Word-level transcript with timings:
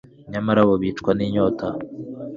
nyamara 0.31 0.61
bo 0.67 0.75
bicwa 0.81 1.11
n'inyota 1.17 1.67